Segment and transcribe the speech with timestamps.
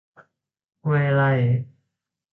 [0.83, 1.31] ห้วยไร่